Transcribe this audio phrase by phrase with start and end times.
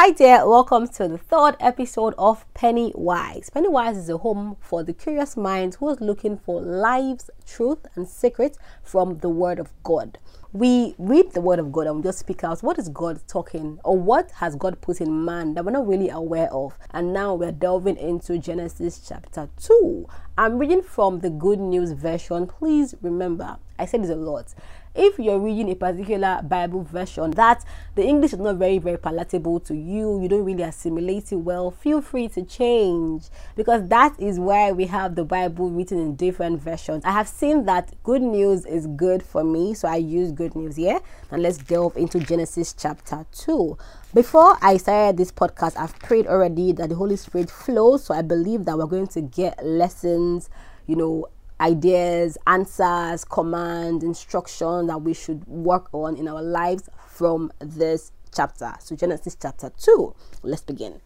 [0.00, 3.50] Hi there, welcome to the third episode of Pennywise.
[3.50, 8.06] Pennywise is a home for the curious minds who is looking for life's truth and
[8.06, 10.16] secrets from the Word of God.
[10.52, 13.80] We read the Word of God and we just speak out what is God talking
[13.82, 16.78] or what has God put in man that we're not really aware of.
[16.92, 20.06] And now we're delving into Genesis chapter 2.
[20.38, 22.46] I'm reading from the Good News version.
[22.46, 24.54] Please remember, I said this a lot
[24.98, 27.64] if you're reading a particular Bible version that
[27.94, 31.70] the English is not very, very palatable to you, you don't really assimilate it well,
[31.70, 36.60] feel free to change because that is why we have the Bible written in different
[36.60, 37.04] versions.
[37.04, 40.74] I have seen that good news is good for me, so I use good news
[40.74, 40.98] here.
[41.30, 43.78] And let's delve into Genesis chapter 2.
[44.14, 48.22] Before I started this podcast, I've prayed already that the Holy Spirit flows, so I
[48.22, 50.50] believe that we're going to get lessons,
[50.86, 51.28] you know,
[51.60, 58.72] ideas, answers, commands, instructions that we should work on in our lives from this chapter.
[58.80, 60.14] So, Genesis chapter 2.
[60.42, 61.00] Let's begin.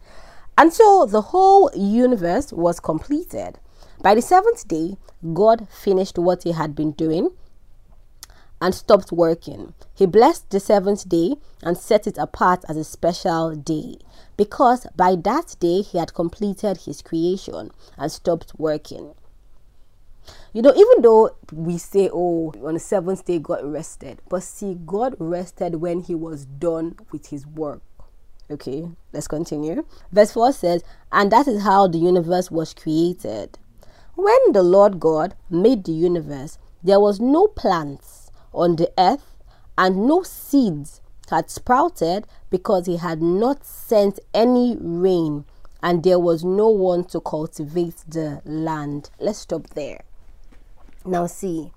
[0.57, 3.57] And so the whole universe was completed.
[4.01, 4.97] By the seventh day,
[5.33, 7.31] God finished what he had been doing
[8.61, 9.73] and stopped working.
[9.95, 13.97] He blessed the seventh day and set it apart as a special day
[14.37, 19.15] because by that day he had completed his creation and stopped working.
[20.53, 24.77] You know, even though we say, oh, on the seventh day God rested, but see,
[24.85, 27.81] God rested when he was done with his work.
[28.51, 29.83] Okay, let's continue.
[30.11, 33.57] Verse 4 says, And that is how the universe was created.
[34.13, 39.43] When the Lord God made the universe, there was no plants on the earth
[39.75, 41.01] and no seeds
[41.31, 45.45] had sprouted because he had not sent any rain
[45.81, 49.09] and there was no one to cultivate the land.
[49.19, 50.03] Let's stop there.
[51.05, 51.71] Now, see,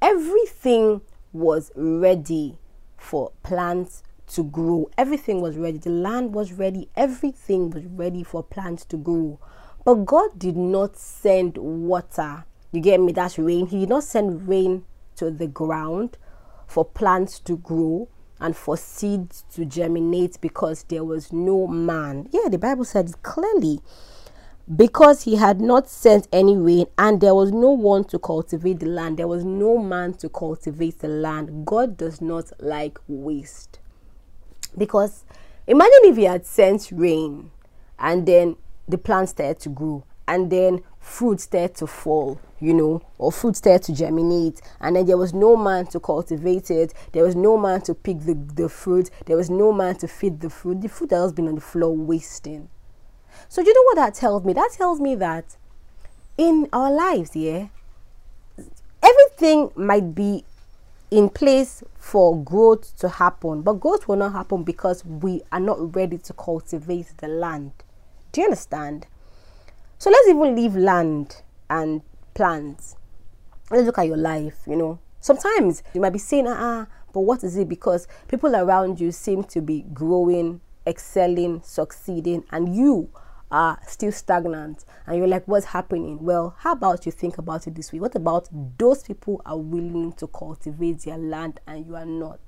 [0.00, 1.00] everything
[1.32, 2.56] was ready
[2.96, 4.88] for plants to grow.
[4.96, 5.78] Everything was ready.
[5.78, 6.88] The land was ready.
[6.96, 9.40] Everything was ready for plants to grow.
[9.84, 12.44] But God did not send water.
[12.72, 13.12] You get me?
[13.12, 13.66] That's rain.
[13.66, 14.84] He did not send rain
[15.16, 16.16] to the ground
[16.66, 18.08] for plants to grow
[18.40, 22.28] and for seeds to germinate because there was no man.
[22.32, 23.80] Yeah, the Bible said clearly
[24.72, 28.86] because he had not sent any rain and there was no one to cultivate the
[28.86, 29.18] land.
[29.18, 31.66] There was no man to cultivate the land.
[31.66, 33.78] God does not like waste.
[34.76, 35.24] Because
[35.66, 37.50] imagine if he had sent rain
[37.98, 38.56] and then
[38.88, 43.56] the plants started to grow and then fruit started to fall you know or fruit
[43.56, 46.94] started to germinate and then there was no man to cultivate it.
[47.12, 49.10] There was no man to pick the, the fruit.
[49.26, 50.80] There was no man to feed the fruit.
[50.80, 52.70] The fruit that has been on the floor wasting
[53.48, 54.52] so, you know what that tells me?
[54.52, 55.56] That tells me that
[56.36, 57.68] in our lives, yeah,
[59.02, 60.44] everything might be
[61.10, 65.94] in place for growth to happen, but growth will not happen because we are not
[65.94, 67.72] ready to cultivate the land.
[68.32, 69.06] Do you understand?
[69.98, 72.02] So, let's even leave land and
[72.34, 72.96] plants.
[73.70, 74.98] Let's look at your life, you know.
[75.20, 77.68] Sometimes you might be saying, ah, uh-uh, but what is it?
[77.68, 83.08] Because people around you seem to be growing, excelling, succeeding, and you
[83.50, 84.84] are still stagnant.
[85.06, 86.18] And you're like what's happening?
[86.22, 88.00] Well how about you think about it this way?
[88.00, 92.40] What about those people are willing to cultivate their land and you are not?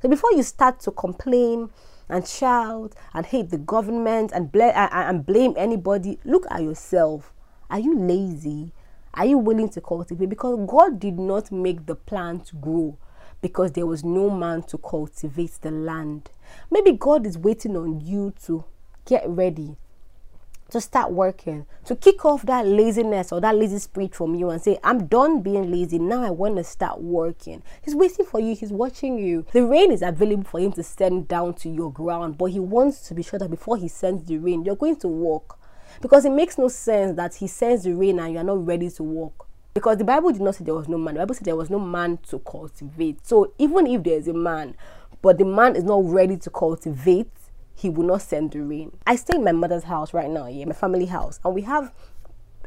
[0.00, 1.70] So before you start to complain
[2.08, 7.32] and shout and hate the government and, bl- and blame anybody look at yourself.
[7.70, 8.72] Are you lazy?
[9.14, 10.28] Are you willing to cultivate?
[10.28, 12.96] Because god did not make the plant grow
[13.40, 16.30] because there was no man to cultivate the land.
[16.70, 18.64] Maybe god is waiting on you to
[19.04, 19.76] get ready
[20.70, 24.60] to start working, to kick off that laziness or that lazy spirit from you and
[24.60, 25.98] say, I'm done being lazy.
[25.98, 27.62] Now I want to start working.
[27.82, 29.46] He's waiting for you, he's watching you.
[29.52, 33.08] The rain is available for him to send down to your ground, but he wants
[33.08, 35.58] to be sure that before he sends the rain, you're going to walk.
[36.00, 39.02] Because it makes no sense that he sends the rain and you're not ready to
[39.02, 39.48] walk.
[39.74, 41.14] Because the Bible did not say there was no man.
[41.14, 43.26] The Bible said there was no man to cultivate.
[43.26, 44.74] So even if there's a man,
[45.22, 47.30] but the man is not ready to cultivate,
[47.78, 48.90] he will not send the rain.
[49.06, 51.92] I stay in my mother's house right now, yeah, my family house, and we have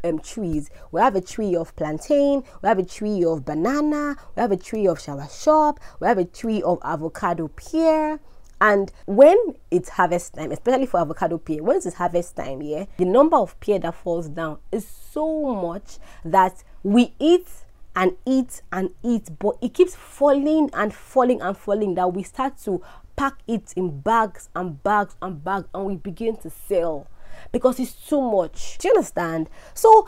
[0.06, 0.70] um, trees.
[0.92, 4.58] We have a tree of plantain, we have a tree of banana, we have a
[4.58, 8.22] tree of soursop, we have a tree of avocado pear.
[8.62, 9.38] And when
[9.70, 13.60] it's harvest time, especially for avocado pear, once it's harvest time, yeah, the number of
[13.60, 17.48] pear that falls down is so much that we eat
[17.96, 22.58] and eat and eat, but it keeps falling and falling and falling that we start
[22.60, 22.82] to
[23.22, 27.08] pack it in bags and bags and bags and we begin to sell.
[27.52, 28.80] because it's too much.
[28.80, 29.48] Do you understand?
[29.76, 30.08] So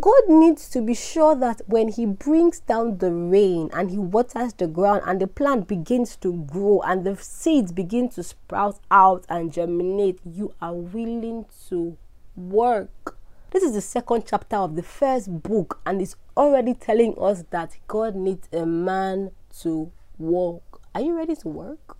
[0.00, 4.54] God needs to be sure that when He brings down the rain and He waters
[4.54, 9.26] the ground and the plant begins to grow and the seeds begin to sprout out
[9.28, 11.98] and germinate, you are willing to
[12.34, 13.18] work.
[13.50, 17.76] This is the second chapter of the first book, and it's already telling us that
[17.86, 20.80] God needs a man to work.
[20.94, 21.98] Are you ready to work?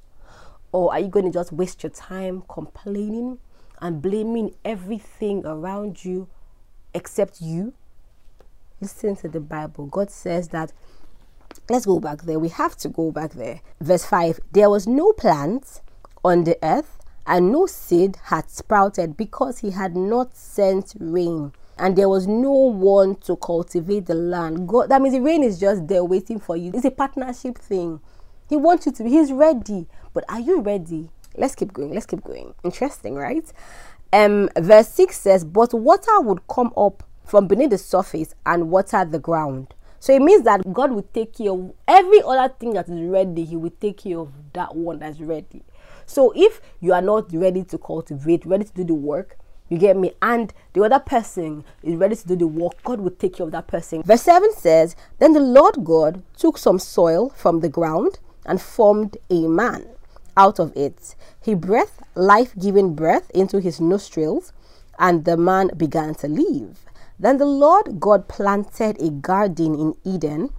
[0.75, 3.39] Or are you going to just waste your time complaining
[3.81, 6.27] and blaming everything around you
[6.93, 7.75] except you?
[8.81, 9.87] Listen to the Bible.
[9.87, 10.73] God says that.
[11.71, 12.41] Let's go back there.
[12.41, 13.61] We have to go back there.
[13.81, 15.81] Verse 5 There was no plant
[16.25, 21.95] on the earth, and no seed had sprouted because he had not sent rain and
[21.95, 24.69] there was no one to cultivate the land.
[24.69, 26.73] God, that means the rain is just there waiting for you.
[26.75, 28.01] It's a partnership thing.
[28.49, 29.87] He wants you to be, he's ready.
[30.15, 31.11] But are you ready?
[31.37, 31.93] Let's keep going.
[31.93, 32.55] Let's keep going.
[32.63, 33.45] Interesting, right?
[34.13, 39.05] Um, verse 6 says, But water would come up from beneath the surface and water
[39.05, 39.75] the ground.
[39.99, 43.45] So it means that God will take care of every other thing that is ready,
[43.45, 45.65] He will take care of that one that's ready.
[46.07, 49.39] So if you are not ready to cultivate, ready to do the work,
[49.69, 50.13] you get me?
[50.23, 52.81] And the other person is ready to do the work.
[52.85, 54.03] God will take care of that person.
[54.03, 59.17] Verse 7 says, Then the Lord God took some soil from the ground and formed
[59.31, 59.87] a man
[60.37, 61.15] out of it.
[61.43, 64.53] He breathed life giving breath into his nostrils,
[64.99, 66.85] and the man began to live.
[67.19, 70.51] Then the Lord God planted a garden in Eden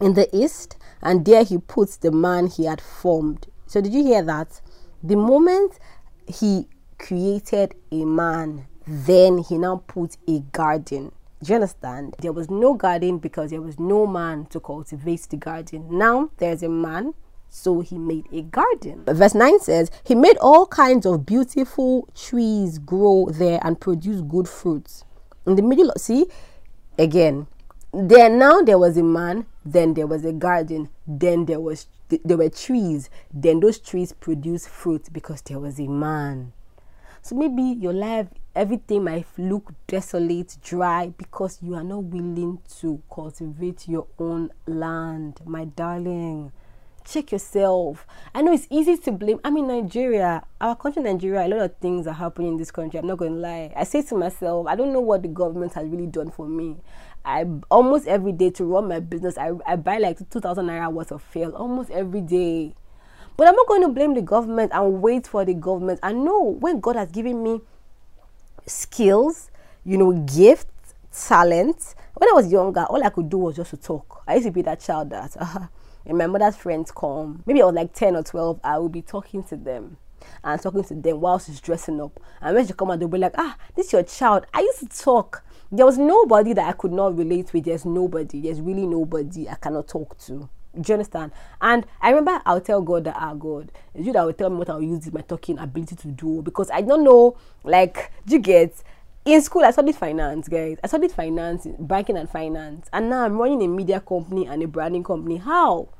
[0.00, 3.46] in the east, and there he put the man he had formed.
[3.66, 4.60] So, did you hear that?
[5.02, 5.78] The moment
[6.26, 6.66] he
[6.98, 11.12] created a man, then he now put a garden.
[11.42, 12.16] Do you understand?
[12.20, 15.86] There was no garden because there was no man to cultivate the garden.
[15.96, 17.14] Now there's a man,
[17.48, 19.04] so he made a garden.
[19.06, 24.48] Verse 9 says, He made all kinds of beautiful trees grow there and produce good
[24.48, 25.04] fruits.
[25.46, 26.26] In the middle, of, see,
[26.98, 27.46] again,
[27.92, 31.86] there now there was a man, then there was a garden, then there was
[32.24, 36.52] there were trees, then those trees produced fruit because there was a man.
[37.20, 43.02] So maybe your life, everything might look desolate, dry, because you are not willing to
[43.12, 46.52] cultivate your own land, my darling.
[47.10, 48.06] Check yourself.
[48.34, 49.40] I know it's easy to blame.
[49.42, 52.98] I mean, Nigeria, our country, Nigeria, a lot of things are happening in this country.
[52.98, 53.72] I'm not going to lie.
[53.74, 56.76] I say to myself, I don't know what the government has really done for me.
[57.24, 61.10] I almost every day to run my business, I, I buy like 2,000 naira worth
[61.10, 62.74] of fuel almost every day.
[63.38, 66.00] But I'm not going to blame the government and wait for the government.
[66.02, 67.62] I know when God has given me
[68.66, 69.50] skills,
[69.84, 70.66] you know, gifts,
[71.12, 71.94] talent.
[72.14, 74.24] When I was younger, all I could do was just to talk.
[74.26, 75.66] I used to be that child that, uh,
[76.06, 77.42] and my mother's friends come.
[77.46, 79.96] Maybe I was like 10 or 12, I would be talking to them
[80.44, 82.18] and talking to them while she's dressing up.
[82.40, 84.46] And when she come out, they'll be like, ah, this is your child.
[84.52, 85.44] I used to talk.
[85.70, 87.64] There was nobody that I could not relate with.
[87.64, 88.40] There's nobody.
[88.40, 90.48] There's really nobody I cannot talk to.
[90.78, 91.32] Do you understand?
[91.60, 94.56] And I remember I'll tell God that, ah, God, it's you that will tell me
[94.56, 98.40] what I'll use my talking ability to do because I don't know, like, do you
[98.40, 98.82] get?
[99.28, 100.78] In school, I studied finance, guys.
[100.82, 102.88] I studied finance, banking and finance.
[102.94, 105.36] And now I'm running a media company and a branding company.
[105.36, 105.90] How?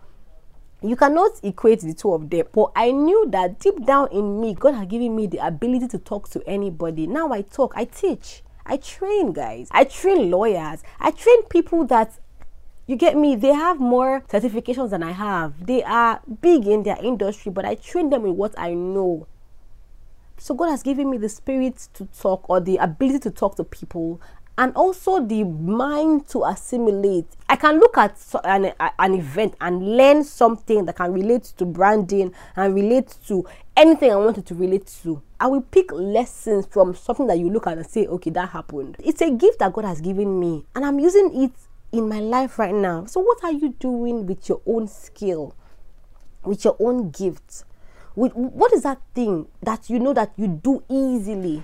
[0.81, 2.47] You cannot equate the two of them.
[2.51, 5.99] But I knew that deep down in me, God had given me the ability to
[5.99, 7.07] talk to anybody.
[7.07, 8.43] Now I talk, I teach.
[8.65, 9.69] I train guys.
[9.73, 10.83] I train lawyers.
[10.99, 12.19] I train people that
[12.87, 13.37] you get me?
[13.37, 15.67] They have more certifications than I have.
[15.67, 19.27] They are big in their industry, but I train them with what I know.
[20.39, 23.65] So God has given me the spirit to talk or the ability to talk to
[23.65, 24.21] people
[24.59, 27.27] and also the mind to assimilate.
[27.49, 32.35] I can look at an, an event and learn something that can relate to branding
[32.57, 35.23] and relate to anything I wanted to relate to.
[35.39, 38.97] I will pick lessons from something that you look at and say, okay, that happened.
[38.99, 41.53] It's a gift that God has given me, and I'm using it
[41.93, 43.05] in my life right now.
[43.07, 45.55] So, what are you doing with your own skill,
[46.43, 47.63] with your own gift?
[48.19, 51.63] What is that thing that you know that you do easily?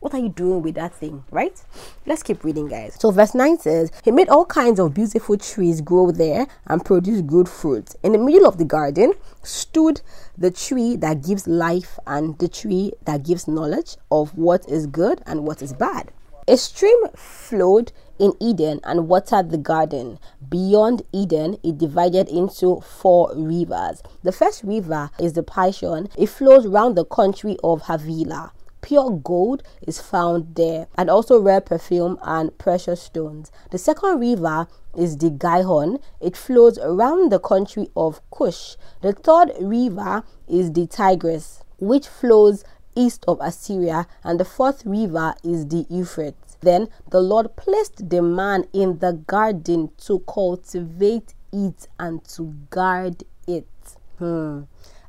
[0.00, 1.58] What are you doing with that thing, right?
[2.04, 2.98] Let's keep reading, guys.
[3.00, 7.22] So, verse 9 says, He made all kinds of beautiful trees grow there and produce
[7.22, 7.94] good fruit.
[8.02, 10.02] In the middle of the garden stood
[10.36, 15.22] the tree that gives life and the tree that gives knowledge of what is good
[15.26, 16.12] and what is bad.
[16.46, 20.18] A stream flowed in Eden and watered the garden.
[20.48, 24.02] Beyond Eden, it divided into four rivers.
[24.22, 26.10] The first river is the Pishon.
[26.16, 28.52] It flows round the country of Havilah.
[28.80, 33.50] Pure gold is found there, and also rare perfume and precious stones.
[33.70, 35.98] The second river is the Gihon.
[36.20, 38.76] It flows around the country of Cush.
[39.02, 45.34] The third river is the Tigris, which flows east of Assyria, and the fourth river
[45.44, 46.47] is the Euphrates.
[46.60, 53.24] Then the Lord placed the man in the garden to cultivate it and to guard
[53.46, 53.68] it.
[54.18, 54.62] Hmm.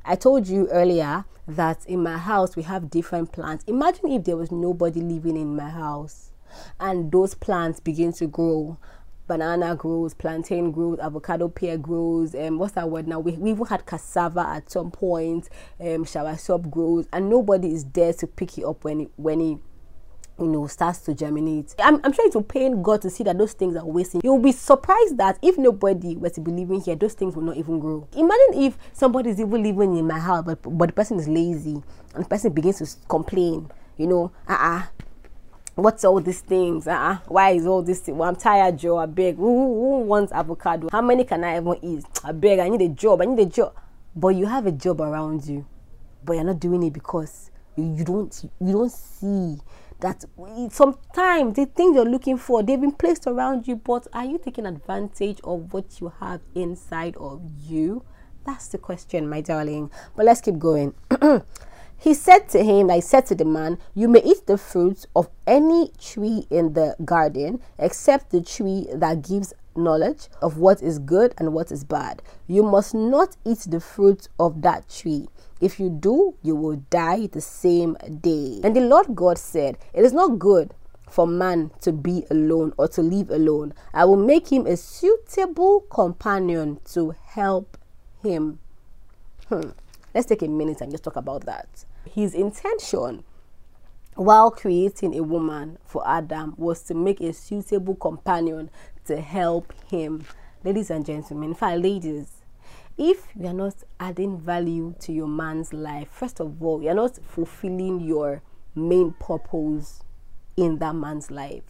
[0.04, 3.64] I told you earlier that in my house we have different plants.
[3.66, 6.30] Imagine if there was nobody living in my house
[6.78, 8.78] and those plants begin to grow.
[9.26, 13.20] Banana grows, plantain grows, avocado pear grows, and um, what's that word now?
[13.20, 18.12] We, we even had cassava at some point, um, soursop grows, and nobody is there
[18.14, 19.58] to pick it up when it, when it
[20.40, 21.74] you know starts to germinate.
[21.78, 24.20] I'm, I'm trying to pain god to see that those things are wasting.
[24.24, 28.08] You'll be surprised that if nobody were to here those things will not even grow.
[28.16, 31.82] Imagine if somebody is even living in my house but but the person is lazy
[32.14, 34.82] and the person begins to complain you know uh-uh
[35.74, 36.86] what's all these things?
[36.86, 38.16] Uh-uh why is all this thing?
[38.16, 39.36] well i'm tired joe i beg.
[39.36, 40.88] Who, who wants avocado?
[40.90, 42.04] How many can i even eat?
[42.24, 43.74] Ah, I beg i need a job i need a job.
[44.16, 45.66] But you have a job around you
[46.24, 49.56] but you're not doing it because you don't you don't see
[50.00, 50.24] that
[50.70, 54.66] sometimes the things you're looking for they've been placed around you but are you taking
[54.66, 58.04] advantage of what you have inside of you?
[58.44, 59.90] That's the question my darling.
[60.16, 60.94] But let's keep going.
[62.02, 65.28] He said to him i said to the man you may eat the fruits of
[65.46, 71.34] any tree in the garden except the tree that gives knowledge of what is good
[71.38, 75.26] and what is bad you must not eat the fruit of that tree
[75.60, 78.60] if you do, you will die the same day.
[78.64, 80.72] And the Lord God said, It is not good
[81.08, 83.74] for man to be alone or to live alone.
[83.92, 87.76] I will make him a suitable companion to help
[88.22, 88.58] him.
[89.48, 89.70] Hmm.
[90.14, 91.84] Let's take a minute and just talk about that.
[92.10, 93.24] His intention
[94.14, 98.70] while creating a woman for Adam was to make a suitable companion
[99.10, 100.24] to help him.
[100.62, 102.42] Ladies and gentlemen, fact, ladies,
[102.96, 107.18] if you are not adding value to your man's life, first of all, you're not
[107.24, 108.40] fulfilling your
[108.76, 110.04] main purpose
[110.56, 111.64] in that man's life.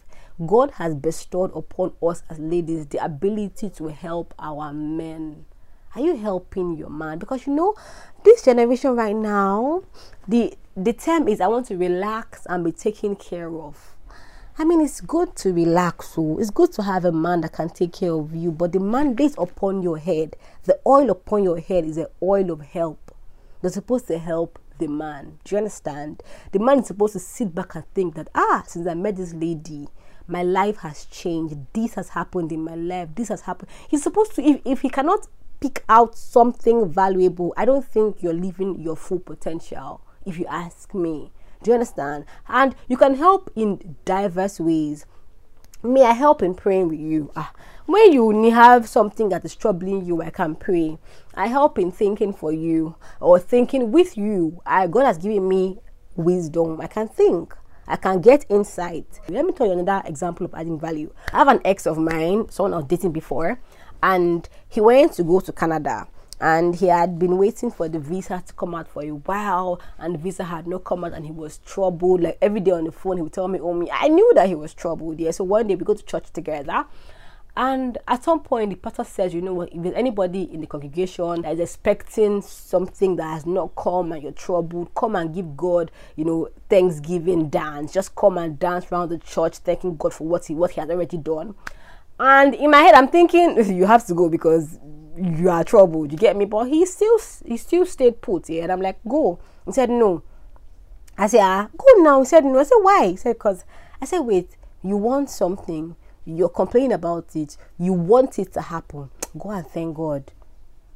[0.45, 5.45] God has bestowed upon us as ladies the ability to help our men.
[5.95, 7.17] Are you helping your man?
[7.17, 7.73] Because you know,
[8.23, 9.83] this generation right now,
[10.27, 13.95] the the term is I want to relax and be taken care of.
[14.61, 16.09] I mean, it's good to relax.
[16.09, 18.51] So it's good to have a man that can take care of you.
[18.51, 22.61] But the mandate upon your head, the oil upon your head, is the oil of
[22.61, 23.11] help.
[23.59, 25.39] They're supposed to help the man.
[25.43, 26.21] Do you understand?
[26.51, 29.33] The man is supposed to sit back and think that ah, since I met this
[29.33, 29.87] lady,
[30.27, 31.57] my life has changed.
[31.73, 33.09] This has happened in my life.
[33.15, 33.71] This has happened.
[33.89, 35.27] He's supposed to if, if he cannot
[35.59, 40.01] pick out something valuable, I don't think you're living your full potential.
[40.23, 41.31] If you ask me.
[41.63, 42.25] Do you understand?
[42.47, 45.05] And you can help in diverse ways.
[45.83, 47.31] May I help in praying with you?
[47.35, 47.53] Ah,
[47.85, 50.97] when you have something that is troubling you, I can pray.
[51.33, 54.61] I help in thinking for you or thinking with you.
[54.65, 55.79] I God has given me
[56.15, 56.79] wisdom.
[56.81, 57.55] I can think.
[57.87, 59.19] I can get insight.
[59.27, 61.13] Let me tell you another example of adding value.
[61.33, 63.59] I have an ex of mine, someone I was dating before,
[64.01, 66.07] and he went to go to Canada
[66.41, 70.15] and he had been waiting for the visa to come out for a while and
[70.15, 72.21] the visa had not come out and he was troubled.
[72.21, 74.49] Like every day on the phone he would tell me oh me i knew that
[74.49, 76.85] he was troubled yeah so one day we go to church together.
[77.55, 80.67] And at some point the pastor says you know what if there's anybody in the
[80.67, 85.55] congregation that is expecting something that has not come and you're troubled come and give
[85.55, 87.93] god you know thanksgiving dance.
[87.93, 90.89] Just come and dance around the church thanking god for what he what he has
[90.89, 91.53] already done.
[92.19, 94.79] And in my head i'm thinking you have to go because
[95.17, 96.11] you are troubled.
[96.11, 96.45] You get me?
[96.45, 99.39] But he still he still stayed put here, and I'm like, go.
[99.65, 100.23] He said no.
[101.17, 102.19] I said, ah, go now.
[102.19, 102.59] He said no.
[102.59, 103.07] I said why?
[103.07, 103.65] He said because
[104.01, 104.57] I said wait.
[104.83, 105.95] You want something.
[106.25, 107.57] You're complaining about it.
[107.77, 109.09] You want it to happen.
[109.37, 110.31] Go and thank God.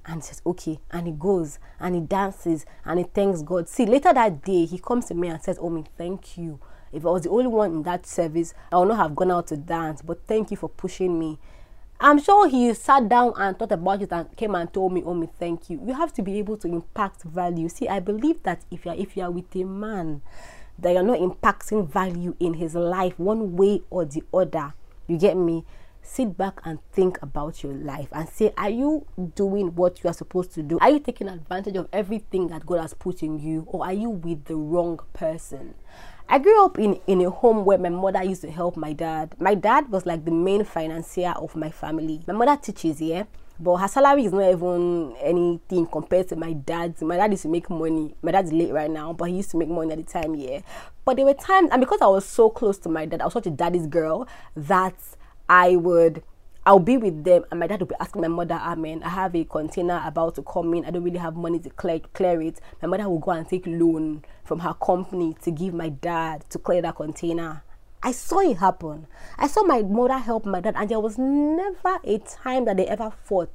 [0.06, 0.80] And he says, okay.
[0.92, 3.68] And he goes and he dances and he thanks God.
[3.68, 6.60] See, later that day, he comes to me and says, me, thank you.
[6.92, 9.48] If I was the only one in that service, I would not have gone out
[9.48, 10.02] to dance.
[10.02, 11.40] But thank you for pushing me.
[12.00, 15.14] I'm sure he sat down and thought about it and came and told me, "Oh,
[15.14, 17.70] me, thank you." You have to be able to impact value.
[17.70, 20.22] See, I believe that if you're if you are with a man,
[20.78, 24.74] that you're not impacting value in his life one way or the other.
[25.08, 25.66] You get me?
[26.02, 30.14] Sit back and think about your life and say, are you doing what you are
[30.14, 30.78] supposed to do?
[30.80, 34.12] Are you taking advantage of everything that God has put in you, or are you
[34.12, 35.74] with the wrong person?
[36.28, 39.36] I grew up in, in a home where my mother used to help my dad.
[39.40, 42.22] My dad was like the main financier of my family.
[42.28, 43.24] My mother teaches, yeah,
[43.60, 47.04] but her salary is not even anything compared to my dad's.
[47.04, 48.16] My dad used to make money.
[48.24, 50.62] My dad's late right now, but he used to make money at the time, yeah.
[51.06, 53.34] But there were times, and because I was so close to my dad, I was
[53.34, 54.96] such a daddy's girl that
[55.48, 56.24] I would
[56.68, 59.10] I'll be with them, and my dad will be asking my mother, ah, Amen, I
[59.10, 60.84] have a container about to come in.
[60.84, 62.60] I don't really have money to clear, clear it.
[62.82, 66.58] My mother will go and take loan from her company to give my dad to
[66.58, 67.62] clear that container.
[68.02, 69.06] I saw it happen.
[69.38, 72.88] I saw my mother help my dad, and there was never a time that they
[72.88, 73.52] ever fought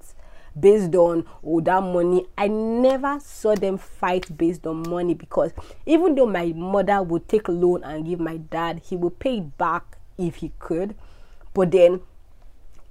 [0.58, 2.26] based on oh that money.
[2.38, 5.52] I never saw them fight based on money because
[5.84, 9.58] even though my mother would take loan and give my dad, he would pay it
[9.58, 10.94] back if he could.
[11.54, 12.02] But then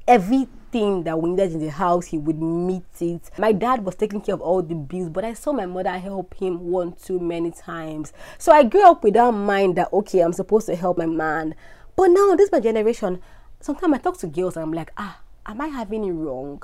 [0.10, 3.30] everything that we needed in the house, he would meet it.
[3.38, 6.34] My dad was taking care of all the bills, but I saw my mother help
[6.34, 8.12] him one too many times.
[8.40, 11.56] So I grew up with that mind that okay, I'm supposed to help my man.
[11.96, 13.22] But now this my generation.
[13.62, 16.64] Sometimes I talk to girls and I'm like, ah, am I having it wrong?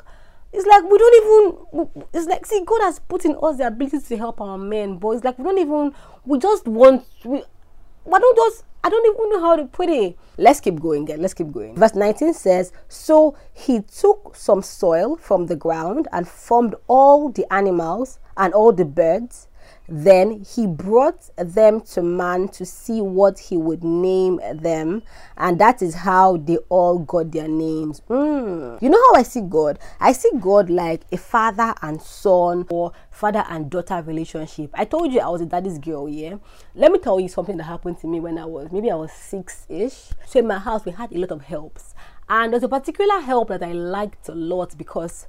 [0.51, 2.05] It's like we don't even.
[2.13, 5.09] It's like see, God has put in us the ability to help our men, but
[5.11, 5.93] it's like we don't even.
[6.25, 7.05] We just want.
[7.23, 7.43] We,
[8.05, 10.15] why don't just I don't even know how to put it.
[10.38, 11.20] Let's keep going again.
[11.20, 11.75] Let's keep going.
[11.75, 17.51] Verse 19 says, So he took some soil from the ground and formed all the
[17.51, 19.48] animals and all the birds
[19.88, 25.04] then he brought them to man to see what he would name them,
[25.38, 28.01] and that is how they all got their names.
[28.10, 28.82] Mm.
[28.82, 29.80] You know how I see God?
[30.00, 34.72] I see God like a father and son or father and daughter relationship.
[34.74, 36.36] I told you I was a daddy's girl, yeah.
[36.74, 39.12] Let me tell you something that happened to me when I was maybe I was
[39.12, 40.10] six ish.
[40.25, 41.94] So in my house, we had a lot of helps,
[42.27, 45.27] and there's a particular help that I liked a lot because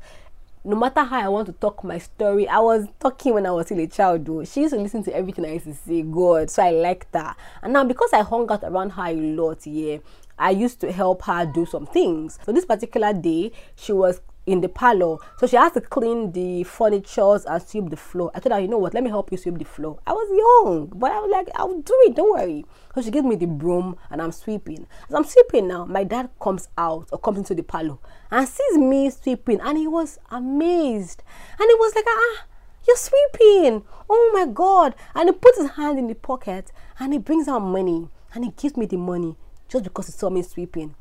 [0.67, 3.67] no matter how I want to talk my story, I was talking when I was
[3.67, 4.45] still a child though.
[4.45, 6.51] She used to listen to everything I used to say, God.
[6.51, 7.37] So I liked that.
[7.63, 9.99] And now because I hung out around her a lot, yeah,
[10.37, 12.41] I used to help her do some things.
[12.45, 15.19] So this particular day, she was in the parlor.
[15.39, 18.31] So she has to clean the furnitures and sweep the floor.
[18.35, 19.99] I told her, you know what, let me help you sweep the floor.
[20.07, 22.65] I was young, but I was like, I'll do it, don't worry.
[22.95, 24.87] So she gave me the broom and I'm sweeping.
[25.09, 27.99] As I'm sweeping now, my dad comes out or comes into the parlor
[28.31, 31.23] and sees me sweeping and he was amazed.
[31.59, 32.45] And he was like, ah,
[32.87, 33.83] you're sweeping.
[34.09, 34.95] Oh my God.
[35.15, 38.53] And he puts his hand in the pocket and he brings out money and he
[38.53, 39.37] gives me the money
[39.69, 40.95] just because he saw me sweeping.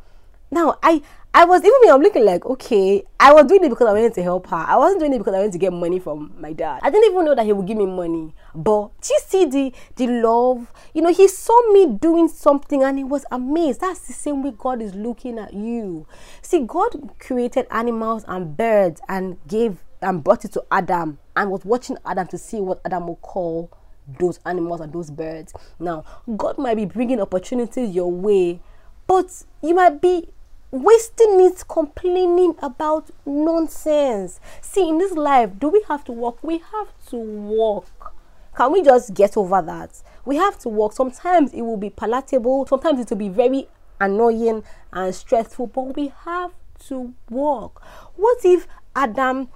[0.56, 1.02] Now I
[1.34, 4.14] I was even me, I'm looking like, okay, I was doing it because I wanted
[4.14, 4.56] to help her.
[4.56, 6.80] I wasn't doing it because I wanted to get money from my dad.
[6.82, 8.34] I didn't even know that he would give me money.
[8.56, 10.72] But you see the the love?
[10.94, 13.82] You know, he saw me doing something and he was amazed.
[13.82, 16.08] That's the same way God is looking at you.
[16.41, 21.65] See, God created animals and birds and gave and brought it to Adam and was
[21.65, 23.70] watching Adam to see what Adam would call
[24.20, 25.54] those animals and those birds.
[25.80, 26.06] Now,
[26.38, 28.62] God might be bringing opportunities your way,
[29.06, 30.30] but you might be
[30.71, 34.39] wasting it complaining about nonsense.
[34.62, 36.43] See, in this life, do we have to work?
[36.43, 37.86] We have to work.
[38.56, 40.01] Can we just get over that?
[40.23, 40.93] We have to work.
[40.93, 43.67] Sometimes it will be palatable, sometimes it will be very
[43.99, 46.51] annoying and stressful, but we have
[46.88, 47.82] to work.
[48.15, 49.49] What if Adam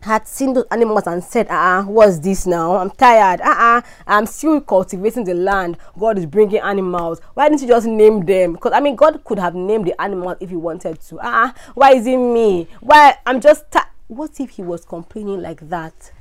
[0.00, 2.76] had seen those animals and said, uh, uh what's this now?
[2.76, 3.40] I'm tired.
[3.40, 5.76] Uh, uh I'm still cultivating the land.
[5.98, 7.20] God is bringing animals.
[7.34, 8.52] Why didn't you just name them?
[8.54, 11.18] Because I mean, God could have named the animals if He wanted to.
[11.18, 12.68] Uh, uh why is it me?
[12.80, 13.64] Why I'm just.
[14.06, 16.12] what if He was complaining like that,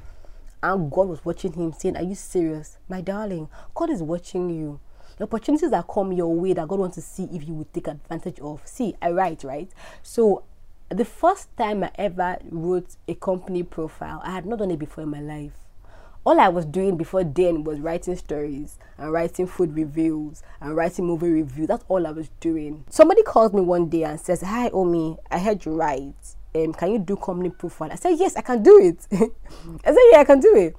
[0.63, 3.49] and God was watching him, saying, "Are you serious, my darling?
[3.75, 4.79] God is watching you."
[5.17, 7.87] The opportunities that come your way that God wants to see if you would take
[7.87, 8.61] advantage of.
[8.65, 9.69] See, I write, right?
[10.03, 10.43] So
[10.89, 15.03] the first time I ever wrote a company profile, I had not done it before
[15.03, 15.53] in my life.
[16.23, 21.05] All I was doing before then was writing stories and writing food reviews and writing
[21.05, 21.67] movie reviews.
[21.67, 22.83] That's all I was doing.
[22.89, 26.15] Somebody calls me one day and says, Hi, Omi, I heard you write.
[26.53, 27.91] Um, can you do company profile?
[27.91, 29.07] I said, Yes, I can do it.
[29.85, 30.75] I said, Yeah, I can do it.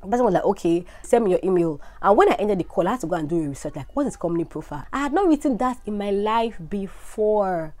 [0.00, 1.78] The person was like, okay, send me your email.
[2.00, 3.94] And when I ended the call, I had to go and do a research, like,
[3.94, 4.86] what is company profile?
[4.94, 7.74] I had not written that in my life before.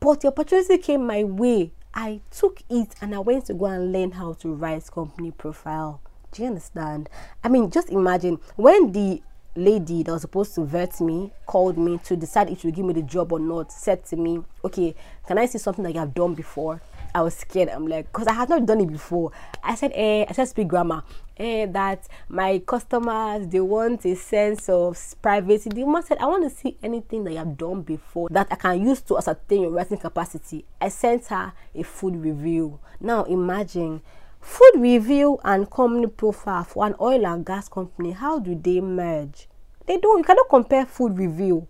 [0.00, 1.72] But the opportunity came my way.
[1.94, 6.00] I took it and I went to go and learn how to write company profile.
[6.32, 7.08] Do you understand?
[7.42, 9.22] I mean, just imagine when the
[9.56, 12.84] lady that was supposed to vet me called me to decide if she would give
[12.84, 14.94] me the job or not, said to me, Okay,
[15.26, 16.82] can I see something that you have done before?
[17.14, 17.70] I was scared.
[17.70, 19.32] I'm like, because I had not done it before.
[19.62, 21.02] I said, eh, I said speak grammar.
[21.38, 25.68] Eh, that my customers they want a sense of privacy.
[25.68, 28.54] The woman said, I want to see anything that you have done before that I
[28.54, 30.64] can use to ascertain your writing capacity.
[30.80, 32.78] I sent her a food review.
[33.00, 34.00] Now imagine
[34.40, 38.12] food review and company profile for an oil and gas company.
[38.12, 39.46] How do they merge?
[39.84, 40.18] They don't.
[40.18, 41.68] You cannot compare food review.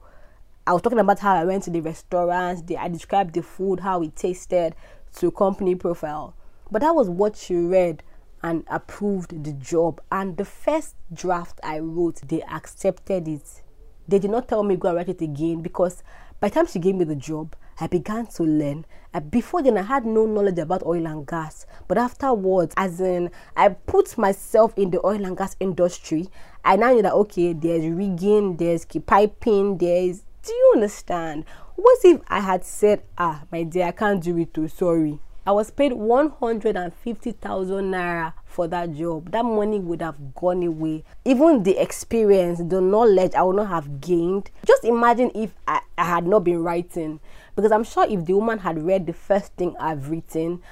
[0.64, 2.62] I was talking about how I went to the restaurants.
[2.62, 4.76] They, I described the food, how it tasted
[5.16, 6.34] to company profile.
[6.70, 8.04] But that was what she read
[8.42, 10.00] and approved the job.
[10.10, 13.62] And the first draft I wrote, they accepted it.
[14.08, 16.02] They did not tell me go and write it again because
[16.40, 18.86] by the time she gave me the job, I began to learn.
[19.12, 21.66] Uh, before then, I had no knowledge about oil and gas.
[21.88, 26.28] But afterwards, as in, I put myself in the oil and gas industry.
[26.64, 30.22] I now know that okay, there's rigging, there's piping, there's.
[30.42, 31.44] Do you understand?
[31.74, 35.20] What if I had said, ah, my dear, I can't do it too, sorry.
[35.46, 39.30] I was paid 150,000 naira for that job.
[39.30, 41.04] That money would have gone away.
[41.24, 44.50] Even the experience, the knowledge I would not have gained.
[44.66, 47.20] Just imagine if I, I had not been writing.
[47.54, 50.62] Because I'm sure if the woman had read the first thing I've written,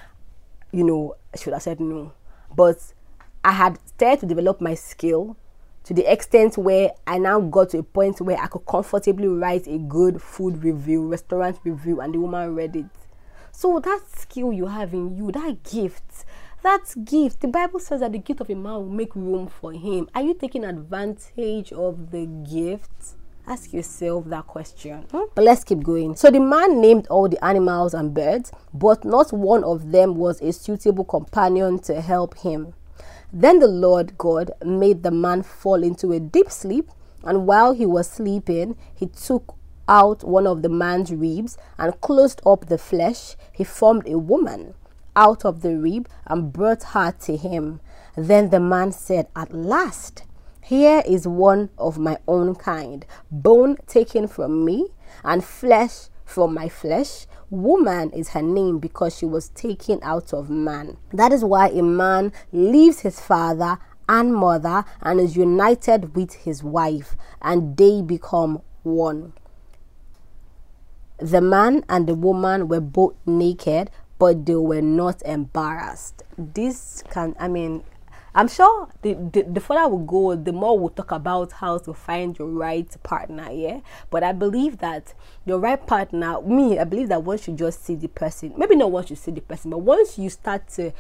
[0.72, 2.12] you know, she would have said no.
[2.56, 2.78] But
[3.44, 5.37] I had started to develop my skill
[5.84, 9.68] to the extent where I now got to a point where I could comfortably write
[9.68, 12.87] a good food review, restaurant review, and the woman read it.
[13.56, 16.24] So that skill you have in you, that gift,
[16.64, 19.70] that gift, the Bible says that the gift of a man will make room for
[19.70, 20.08] him.
[20.12, 23.14] Are you taking advantage of the gift?
[23.46, 25.06] Ask yourself that question.
[25.12, 25.26] Hmm?
[25.36, 26.16] But let's keep going.
[26.16, 30.42] So the man named all the animals and birds, but not one of them was
[30.42, 32.74] a suitable companion to help him.
[33.32, 36.90] Then the Lord God made the man fall into a deep sleep,
[37.22, 39.54] and while he was sleeping, he took
[39.88, 44.74] out one of the man's ribs and closed up the flesh, he formed a woman
[45.16, 47.80] out of the rib and brought her to him.
[48.16, 50.24] Then the man said, At last,
[50.62, 54.88] here is one of my own kind, bone taken from me,
[55.22, 57.26] and flesh from my flesh.
[57.50, 60.96] Woman is her name because she was taken out of man.
[61.12, 66.62] That is why a man leaves his father and mother and is united with his
[66.62, 69.34] wife, and they become one.
[71.18, 76.24] The man and the woman were both naked, but they were not embarrassed.
[76.37, 77.85] This can, I mean,
[78.37, 81.94] I'm sure the, the, the further we go, the more we'll talk about how to
[81.94, 83.79] find your right partner, yeah?
[84.11, 87.94] But I believe that your right partner, me, I believe that once you just see
[87.94, 90.92] the person, maybe not once you see the person, but once you start to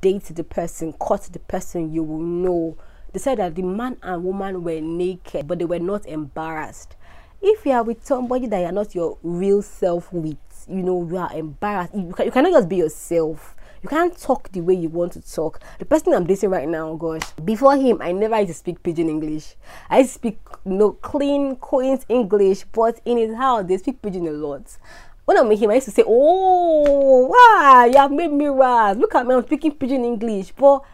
[0.00, 2.76] date the person, court the person, you will know.
[3.12, 6.96] They said that the man and woman were naked, but they were not embarrassed
[7.42, 10.36] if you are with somebody that you're not your real self with,
[10.68, 11.94] you know, you are embarrassed.
[11.94, 13.56] You, can, you cannot just be yourself.
[13.82, 15.60] You can't talk the way you want to talk.
[15.78, 19.08] The person I'm dating right now, gosh, before him, I never used to speak pidgin
[19.08, 19.54] English.
[19.88, 24.32] I speak you know, clean, quaint English, but in his house, they speak pidgin a
[24.32, 24.76] lot.
[25.24, 28.98] When I met him, I used to say, Oh, wow, you have made me rise.
[28.98, 30.52] Look at me, I'm speaking pidgin English.
[30.52, 30.84] But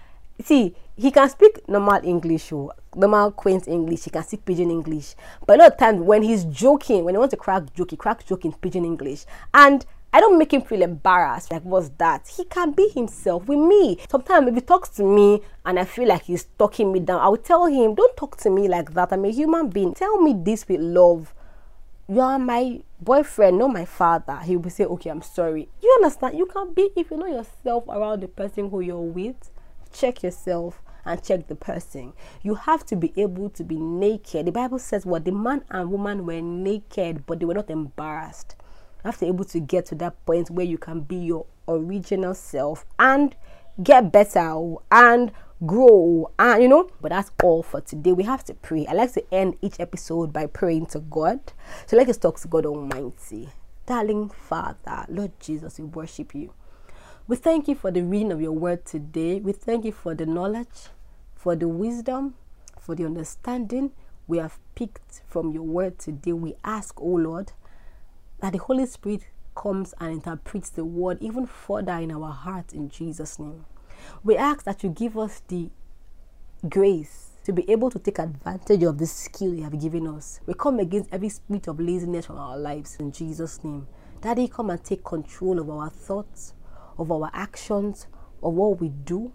[0.44, 4.04] see, he can speak normal English, oh, normal quaint English.
[4.04, 5.14] He can speak pidgin English.
[5.46, 7.96] But a lot of times when he's joking, when he wants to crack joke, he
[7.96, 9.26] cracks joke in pidgin English.
[9.52, 11.52] And I don't make him feel embarrassed.
[11.52, 12.26] Like, what's that?
[12.26, 13.98] He can be himself with me.
[14.08, 17.28] Sometimes if he talks to me and I feel like he's talking me down, I
[17.28, 19.12] will tell him, don't talk to me like that.
[19.12, 19.92] I'm a human being.
[19.92, 21.34] Tell me this with love.
[22.08, 24.38] You are my boyfriend, not my father.
[24.38, 25.68] He will say, okay, I'm sorry.
[25.82, 26.38] You understand?
[26.38, 29.50] You can be, if you know yourself around the person who you're with,
[29.92, 32.12] check yourself and check the person.
[32.42, 34.46] You have to be able to be naked.
[34.46, 38.56] The Bible says what the man and woman were naked, but they were not embarrassed.
[39.04, 41.46] You have to be able to get to that point where you can be your
[41.68, 43.34] original self and
[43.82, 45.32] get better and
[45.64, 49.10] grow and you know but that's all for today we have to pray i like
[49.12, 51.40] to end each episode by praying to god
[51.86, 53.48] so let's talk to god almighty
[53.86, 56.52] darling father lord jesus we worship you
[57.26, 60.26] we thank you for the reading of your word today we thank you for the
[60.26, 60.88] knowledge
[61.46, 62.34] for the wisdom,
[62.76, 63.92] for the understanding
[64.26, 66.32] we have picked from your word today.
[66.32, 67.52] We ask, O oh Lord,
[68.40, 72.88] that the Holy Spirit comes and interprets the word even further in our hearts in
[72.88, 73.64] Jesus' name.
[74.24, 75.70] We ask that you give us the
[76.68, 80.40] grace to be able to take advantage of the skill you have given us.
[80.46, 83.86] We come against every spirit of laziness from our lives in Jesus' name.
[84.20, 86.54] Daddy, come and take control of our thoughts,
[86.98, 88.08] of our actions,
[88.42, 89.32] of what we do,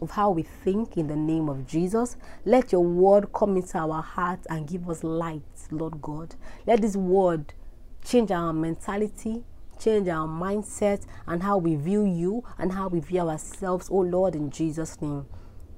[0.00, 2.16] of how we think in the name of Jesus.
[2.44, 6.34] Let your word come into our hearts and give us light, Lord God.
[6.66, 7.54] Let this word
[8.04, 9.44] change our mentality,
[9.78, 14.34] change our mindset, and how we view you and how we view ourselves, oh Lord,
[14.34, 15.26] in Jesus' name.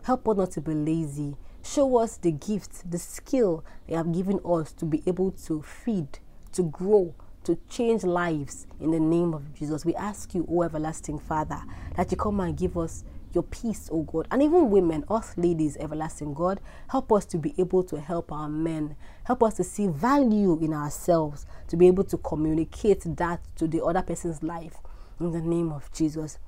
[0.05, 1.37] Help us not to be lazy.
[1.65, 6.19] Show us the gift, the skill you have given us to be able to feed,
[6.53, 9.85] to grow, to change lives in the name of Jesus.
[9.85, 11.63] We ask you, O everlasting Father,
[11.97, 14.29] that you come and give us your peace, oh God.
[14.31, 18.49] And even women, us ladies, everlasting God, help us to be able to help our
[18.49, 18.97] men.
[19.25, 23.83] Help us to see value in ourselves, to be able to communicate that to the
[23.85, 24.77] other person's life.
[25.21, 26.39] In the name of Jesus.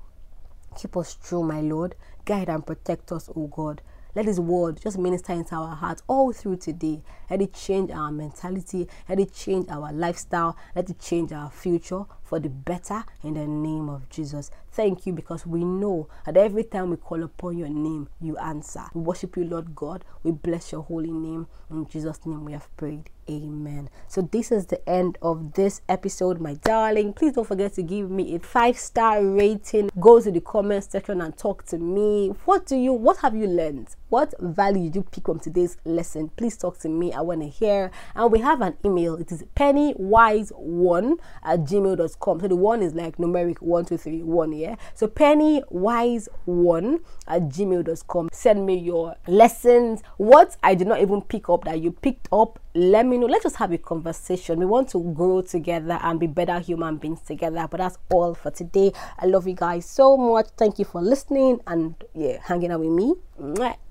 [0.75, 1.95] Keep us true, my Lord.
[2.25, 3.81] Guide and protect us, oh God.
[4.15, 7.03] Let His word just minister into our hearts all through today.
[7.29, 8.87] Let it change our mentality.
[9.09, 10.57] Let it change our lifestyle.
[10.73, 14.51] Let it change our future for the better in the name of Jesus.
[14.71, 18.83] Thank you because we know that every time we call upon your name, you answer.
[18.93, 20.03] We worship you, Lord God.
[20.23, 21.47] We bless your holy name.
[21.69, 23.09] In Jesus' name we have prayed.
[23.27, 23.89] Amen.
[24.07, 27.13] So this is the end of this episode, my darling.
[27.13, 29.89] Please don't forget to give me a five star rating.
[29.99, 32.33] Go to the comment section and talk to me.
[32.45, 33.95] What do you what have you learned?
[34.09, 36.29] What value did you pick from today's lesson?
[36.37, 37.13] Please talk to me.
[37.13, 37.89] I want to hear.
[38.15, 39.15] And we have an email.
[39.15, 42.14] It is pennywise1 at gmail.com.
[42.21, 44.75] So the one is like numeric one, two, three, one, yeah.
[44.93, 48.29] So pennywise1 at gmail.com.
[48.31, 50.01] Send me your lessons.
[50.17, 53.25] What I did not even pick up that you picked up let me know.
[53.25, 54.59] Let's just have a conversation.
[54.59, 57.67] We want to grow together and be better human beings together.
[57.71, 58.91] But that's all for today.
[59.17, 60.47] I love you guys so much.
[60.57, 63.15] Thank you for listening and yeah, hanging out with me.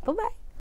[0.05, 0.44] Bye bye.